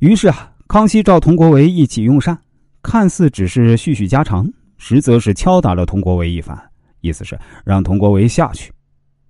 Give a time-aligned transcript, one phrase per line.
[0.00, 2.36] 于是啊，康熙召佟国维一起用膳，
[2.82, 6.58] 看似只是叙叙家常，实则是敲打了佟国维一番，
[7.00, 8.72] 意思是让佟国维下去。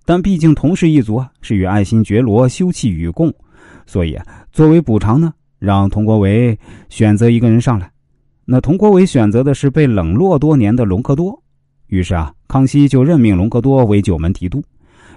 [0.05, 3.33] 但毕竟佟氏一族啊是与爱新觉罗休戚与共，
[3.85, 6.57] 所以啊，作为补偿呢，让佟国维
[6.89, 7.89] 选择一个人上来。
[8.45, 11.41] 那佟国维选择的是被冷落多年的隆科多，
[11.87, 14.63] 于是啊，康熙就任命隆科多为九门提督，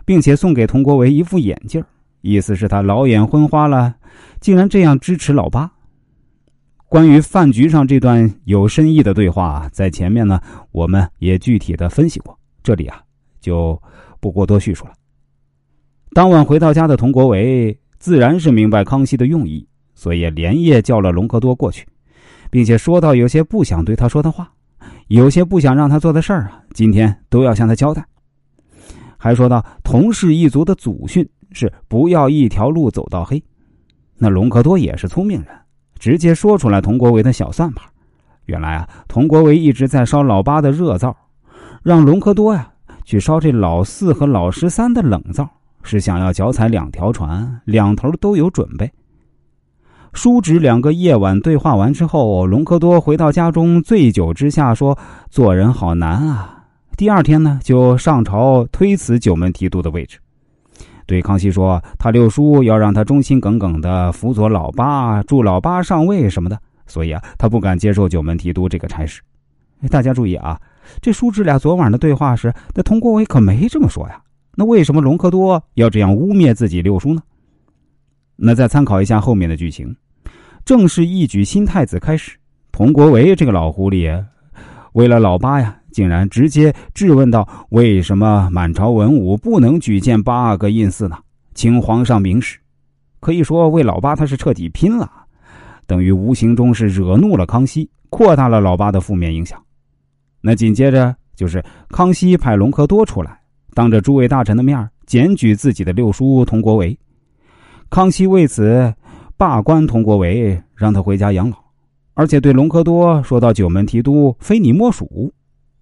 [0.04, 1.82] 并且送给佟国维一副眼镜，
[2.20, 3.94] 意思是他老眼昏花了，
[4.40, 5.70] 竟然这样支持老八。
[6.86, 10.40] 关于饭局上这段有深意的对话，在前面呢，
[10.72, 13.02] 我们也具体的分析过，这里啊
[13.40, 13.80] 就。
[14.20, 14.92] 不过多叙述了。
[16.12, 19.64] 当晚回到家的佟国维自然是明白康熙的用意，
[19.94, 21.86] 所以连夜叫了隆科多过去，
[22.50, 24.52] 并且说到有些不想对他说的话，
[25.06, 28.04] 有些不想让他做的事儿啊，今天都要向他交代。
[29.16, 33.42] 还说到佟氏一族的祖训是不要一条路走到黑。
[34.16, 35.48] 那隆科多也是聪明人，
[35.98, 37.88] 直接说出来佟国维的小算盘。
[38.46, 41.16] 原来啊，佟国维一直在烧老八的热灶，
[41.82, 42.70] 让隆科多呀。
[43.04, 45.48] 去烧这老四和老十三的冷灶，
[45.82, 48.92] 是想要脚踩两条船，两头都有准备。
[50.12, 54.98] 叔侄两个夜晚对话完之后，隆科多回到家中，醉酒之下说
[55.30, 56.66] ：“做人好难啊！”
[56.98, 60.18] 第二天呢，就上朝推辞九门提督的位置，
[61.08, 69.22] 对康熙说：“他六叔要让他忠心耿耿的辅佐老八，助老八上位什么的，所以啊，他不敢接受九门提督这个差事。”
[69.88, 70.60] 大家注意啊！
[71.00, 74.20] 这叔侄俩昨晚的对话时，那佟国维可没这么说呀。
[74.54, 77.22] 那为什么隆科多要这样污蔑自己六叔呢？
[78.36, 79.96] 那再参考一下后面的剧情，
[80.66, 82.36] 正是一举新太子开始，
[82.70, 84.22] 佟国维这个老狐狸，
[84.92, 91.16] 为了老八呀，竟然直接质问道：“为什么满朝文武不能举荐八阿哥胤祀呢？
[91.54, 92.58] 请皇上明示。”
[93.20, 95.10] 可以说为老八他是彻底拼了，
[95.86, 99.60] 等于无形中是惹怒了康熙，扩大了老八的负面影响。
[100.40, 103.40] 那紧接着就是康熙派隆科多出来，
[103.74, 106.96] 当着诸位大臣的面检举自己的六叔佟国维。
[107.90, 108.94] 康熙为此
[109.36, 111.56] 罢官佟国维，让他回家养老，
[112.14, 115.32] 而且对隆科多说到：“九门提督非你莫属。”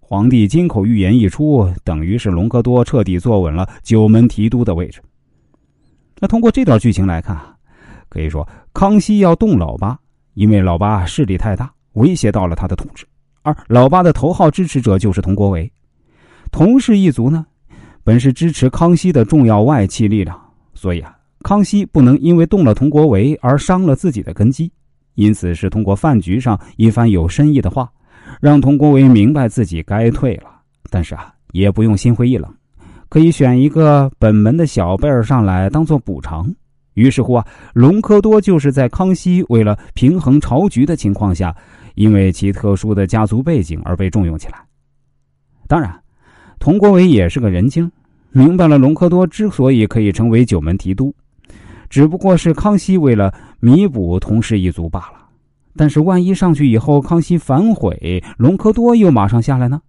[0.09, 5.03] 皇帝金口玉言一出，等于是隆科多彻底坐稳了九门提督的位置。
[6.21, 7.37] 那通过这段剧情来看，
[8.09, 9.99] 可以说康熙要动老八，
[10.34, 13.05] 因为老八势力太大，威胁到了他的统治。
[13.43, 15.69] 而老八的头号支持者就是佟国维，
[16.53, 17.45] 佟氏一族呢，
[18.05, 20.41] 本是支持康熙的重要外戚力量，
[20.72, 24.71] 所以啊，康熙不能因为动了佟国维而伤了自己的根基，
[25.16, 27.91] 因此是通过饭局上一番有深意的话，
[28.41, 30.51] 让佟国维明白自己该退了。
[30.91, 32.53] 但是啊，也不用心灰意冷，
[33.09, 36.53] 可以选一个本门的小辈儿上来当做补偿。
[36.95, 41.55] 于是乎啊，隆科多就是在康熙为了平衡朝局的情况下。
[41.97, 44.59] 因为其特殊的家族背景而被重用起来。
[45.67, 45.99] 当然，
[46.61, 47.91] 佟国维也是个人精，
[48.33, 51.15] 明白了隆科多之所以可以成为九门提督，
[51.89, 55.16] 只不过是康熙为了弥补佟氏一族罢了。
[55.77, 59.81] 但是万一上去以后康熙反悔，隆科多又马上下来呢？